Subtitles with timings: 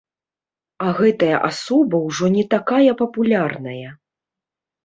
[0.85, 3.89] А гэтая асоба ўжо не такая папулярная.